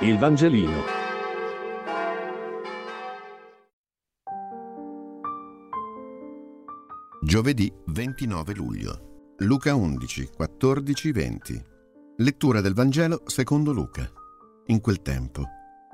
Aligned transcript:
Il 0.00 0.18
Vangelino. 0.18 0.82
Giovedì 7.22 7.72
29 7.86 8.54
luglio. 8.54 9.34
Luca 9.38 9.74
11, 9.74 10.32
14, 10.36 11.12
20. 11.12 11.64
Lettura 12.18 12.60
del 12.60 12.74
Vangelo 12.74 13.22
secondo 13.24 13.72
Luca. 13.72 14.06
In 14.66 14.82
quel 14.82 15.00
tempo, 15.00 15.44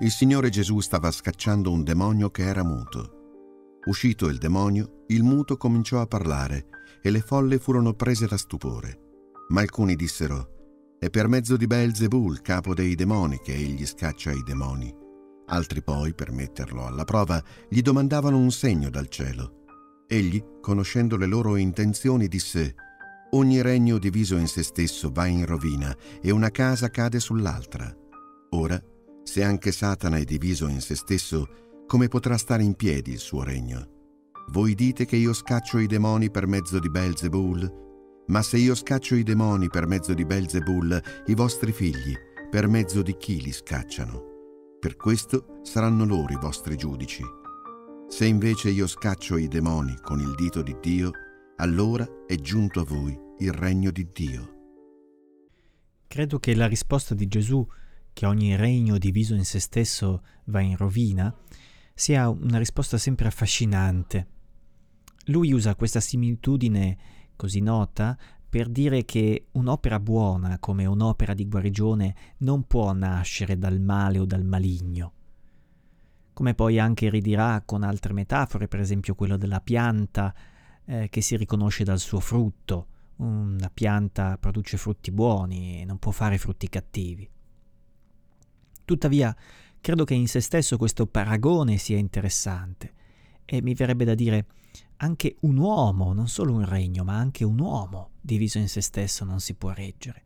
il 0.00 0.10
Signore 0.10 0.50
Gesù 0.50 0.80
stava 0.80 1.12
scacciando 1.12 1.70
un 1.70 1.84
demonio 1.84 2.28
che 2.30 2.42
era 2.42 2.64
muto. 2.64 3.78
Uscito 3.84 4.26
il 4.26 4.38
demonio, 4.38 5.04
il 5.06 5.22
muto 5.22 5.56
cominciò 5.56 6.00
a 6.00 6.08
parlare 6.08 6.66
e 7.00 7.10
le 7.12 7.20
folle 7.20 7.58
furono 7.58 7.94
prese 7.94 8.26
da 8.26 8.36
stupore. 8.36 8.98
Ma 9.50 9.60
alcuni 9.60 9.94
dissero, 9.94 10.61
è 11.02 11.10
per 11.10 11.26
mezzo 11.26 11.56
di 11.56 11.66
Belzebul, 11.66 12.42
capo 12.42 12.74
dei 12.74 12.94
demoni, 12.94 13.40
che 13.42 13.52
egli 13.52 13.84
scaccia 13.84 14.30
i 14.30 14.44
demoni. 14.44 14.94
Altri 15.46 15.82
poi, 15.82 16.14
per 16.14 16.30
metterlo 16.30 16.86
alla 16.86 17.02
prova, 17.02 17.42
gli 17.68 17.82
domandavano 17.82 18.38
un 18.38 18.52
segno 18.52 18.88
dal 18.88 19.08
cielo. 19.08 19.64
Egli, 20.06 20.40
conoscendo 20.60 21.16
le 21.16 21.26
loro 21.26 21.56
intenzioni, 21.56 22.28
disse, 22.28 22.76
Ogni 23.32 23.62
regno 23.62 23.98
diviso 23.98 24.36
in 24.36 24.46
se 24.46 24.62
stesso 24.62 25.10
va 25.12 25.26
in 25.26 25.44
rovina 25.44 25.92
e 26.22 26.30
una 26.30 26.50
casa 26.50 26.88
cade 26.88 27.18
sull'altra. 27.18 27.92
Ora, 28.50 28.80
se 29.24 29.42
anche 29.42 29.72
Satana 29.72 30.18
è 30.18 30.24
diviso 30.24 30.68
in 30.68 30.80
se 30.80 30.94
stesso, 30.94 31.82
come 31.84 32.06
potrà 32.06 32.36
stare 32.36 32.62
in 32.62 32.74
piedi 32.74 33.10
il 33.10 33.18
suo 33.18 33.42
regno? 33.42 34.30
Voi 34.52 34.76
dite 34.76 35.04
che 35.04 35.16
io 35.16 35.32
scaccio 35.32 35.78
i 35.78 35.88
demoni 35.88 36.30
per 36.30 36.46
mezzo 36.46 36.78
di 36.78 36.88
Belzebul? 36.88 37.91
Ma 38.26 38.40
se 38.42 38.56
io 38.56 38.74
scaccio 38.74 39.16
i 39.16 39.24
demoni 39.24 39.68
per 39.68 39.86
mezzo 39.86 40.14
di 40.14 40.24
Belzebul, 40.24 41.02
i 41.26 41.34
vostri 41.34 41.72
figli, 41.72 42.14
per 42.50 42.68
mezzo 42.68 43.02
di 43.02 43.16
chi 43.16 43.40
li 43.40 43.52
scacciano? 43.52 44.30
Per 44.78 44.96
questo 44.96 45.60
saranno 45.62 46.04
loro 46.04 46.32
i 46.32 46.38
vostri 46.40 46.76
giudici. 46.76 47.22
Se 48.08 48.26
invece 48.26 48.70
io 48.70 48.86
scaccio 48.86 49.36
i 49.36 49.48
demoni 49.48 49.96
con 50.00 50.20
il 50.20 50.34
dito 50.34 50.62
di 50.62 50.76
Dio, 50.80 51.10
allora 51.56 52.06
è 52.26 52.36
giunto 52.36 52.80
a 52.80 52.84
voi 52.84 53.18
il 53.38 53.52
regno 53.52 53.90
di 53.90 54.08
Dio. 54.12 54.60
Credo 56.06 56.38
che 56.38 56.54
la 56.54 56.66
risposta 56.66 57.14
di 57.14 57.26
Gesù, 57.26 57.66
che 58.12 58.26
ogni 58.26 58.54
regno 58.54 58.98
diviso 58.98 59.34
in 59.34 59.44
se 59.44 59.58
stesso 59.58 60.22
va 60.44 60.60
in 60.60 60.76
rovina, 60.76 61.34
sia 61.94 62.28
una 62.28 62.58
risposta 62.58 62.98
sempre 62.98 63.26
affascinante. 63.26 64.26
Lui 65.26 65.52
usa 65.52 65.74
questa 65.74 66.00
similitudine 66.00 66.98
così 67.42 67.58
nota 67.58 68.16
per 68.48 68.68
dire 68.68 69.04
che 69.04 69.46
un'opera 69.50 69.98
buona 69.98 70.60
come 70.60 70.86
un'opera 70.86 71.34
di 71.34 71.48
guarigione 71.48 72.14
non 72.38 72.68
può 72.68 72.92
nascere 72.92 73.58
dal 73.58 73.80
male 73.80 74.20
o 74.20 74.24
dal 74.24 74.44
maligno. 74.44 75.12
Come 76.34 76.54
poi 76.54 76.78
anche 76.78 77.10
ridirà 77.10 77.60
con 77.66 77.82
altre 77.82 78.12
metafore, 78.12 78.68
per 78.68 78.78
esempio 78.78 79.16
quella 79.16 79.36
della 79.36 79.60
pianta 79.60 80.32
eh, 80.84 81.08
che 81.10 81.20
si 81.20 81.36
riconosce 81.36 81.82
dal 81.82 81.98
suo 81.98 82.20
frutto. 82.20 82.86
Una 83.16 83.70
pianta 83.74 84.38
produce 84.38 84.76
frutti 84.76 85.10
buoni 85.10 85.80
e 85.80 85.84
non 85.84 85.98
può 85.98 86.12
fare 86.12 86.38
frutti 86.38 86.68
cattivi. 86.68 87.28
Tuttavia, 88.84 89.34
credo 89.80 90.04
che 90.04 90.14
in 90.14 90.28
se 90.28 90.40
stesso 90.40 90.76
questo 90.76 91.08
paragone 91.08 91.76
sia 91.76 91.98
interessante 91.98 93.00
e 93.44 93.62
mi 93.62 93.74
verrebbe 93.74 94.04
da 94.04 94.14
dire 94.14 94.46
anche 94.96 95.36
un 95.40 95.56
uomo, 95.56 96.12
non 96.12 96.28
solo 96.28 96.52
un 96.52 96.64
regno, 96.64 97.02
ma 97.04 97.16
anche 97.16 97.44
un 97.44 97.58
uomo 97.58 98.10
diviso 98.20 98.58
in 98.58 98.68
se 98.68 98.80
stesso 98.80 99.24
non 99.24 99.40
si 99.40 99.54
può 99.54 99.70
reggere. 99.70 100.24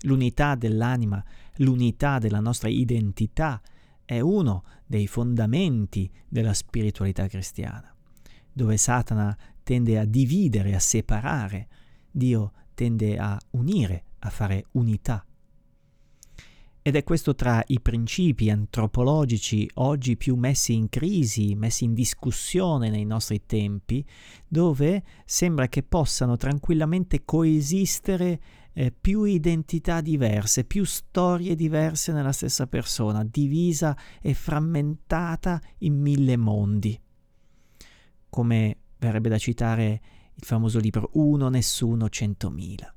L'unità 0.00 0.54
dell'anima, 0.54 1.24
l'unità 1.56 2.18
della 2.18 2.40
nostra 2.40 2.68
identità 2.68 3.62
è 4.04 4.20
uno 4.20 4.64
dei 4.84 5.06
fondamenti 5.06 6.10
della 6.28 6.52
spiritualità 6.52 7.26
cristiana. 7.28 7.94
Dove 8.52 8.76
Satana 8.76 9.36
tende 9.62 9.98
a 9.98 10.04
dividere, 10.04 10.74
a 10.74 10.80
separare, 10.80 11.68
Dio 12.10 12.52
tende 12.74 13.16
a 13.16 13.38
unire, 13.50 14.04
a 14.20 14.30
fare 14.30 14.66
unità. 14.72 15.24
Ed 16.86 16.96
è 16.96 17.02
questo 17.02 17.34
tra 17.34 17.64
i 17.68 17.80
principi 17.80 18.50
antropologici 18.50 19.66
oggi 19.76 20.18
più 20.18 20.36
messi 20.36 20.74
in 20.74 20.90
crisi, 20.90 21.54
messi 21.54 21.84
in 21.84 21.94
discussione 21.94 22.90
nei 22.90 23.06
nostri 23.06 23.46
tempi, 23.46 24.06
dove 24.46 25.02
sembra 25.24 25.66
che 25.68 25.82
possano 25.82 26.36
tranquillamente 26.36 27.24
coesistere 27.24 28.38
eh, 28.74 28.92
più 28.92 29.24
identità 29.24 30.02
diverse, 30.02 30.64
più 30.64 30.84
storie 30.84 31.54
diverse 31.54 32.12
nella 32.12 32.32
stessa 32.32 32.66
persona, 32.66 33.24
divisa 33.24 33.96
e 34.20 34.34
frammentata 34.34 35.58
in 35.78 35.98
mille 35.98 36.36
mondi. 36.36 37.00
Come 38.28 38.76
verrebbe 38.98 39.30
da 39.30 39.38
citare 39.38 40.02
il 40.34 40.44
famoso 40.44 40.78
libro 40.80 41.08
Uno, 41.14 41.48
Nessuno, 41.48 42.10
Centomila. 42.10 42.94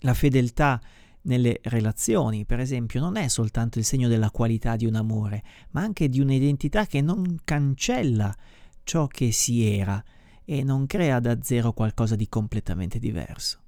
La 0.00 0.14
fedeltà 0.14 0.80
nelle 1.28 1.60
relazioni, 1.64 2.44
per 2.44 2.58
esempio, 2.58 3.00
non 3.00 3.16
è 3.16 3.28
soltanto 3.28 3.78
il 3.78 3.84
segno 3.84 4.08
della 4.08 4.30
qualità 4.30 4.76
di 4.76 4.86
un 4.86 4.94
amore, 4.94 5.42
ma 5.70 5.82
anche 5.82 6.08
di 6.08 6.20
un'identità 6.20 6.86
che 6.86 7.00
non 7.00 7.38
cancella 7.44 8.34
ciò 8.82 9.06
che 9.06 9.30
si 9.30 9.64
era 9.64 10.02
e 10.44 10.64
non 10.64 10.86
crea 10.86 11.20
da 11.20 11.38
zero 11.42 11.72
qualcosa 11.72 12.16
di 12.16 12.28
completamente 12.28 12.98
diverso. 12.98 13.60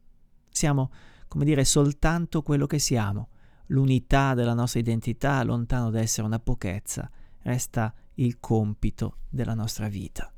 Siamo, 0.50 0.90
come 1.28 1.44
dire, 1.44 1.64
soltanto 1.64 2.42
quello 2.42 2.66
che 2.66 2.78
siamo. 2.78 3.28
L'unità 3.66 4.34
della 4.34 4.54
nostra 4.54 4.80
identità, 4.80 5.42
lontano 5.44 5.90
da 5.90 6.00
essere 6.00 6.26
una 6.26 6.40
pochezza, 6.40 7.08
resta 7.42 7.94
il 8.14 8.40
compito 8.40 9.18
della 9.28 9.54
nostra 9.54 9.88
vita. 9.88 10.32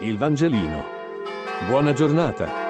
Il 0.00 0.16
Vangelino. 0.16 0.82
Buona 1.68 1.92
giornata. 1.92 2.63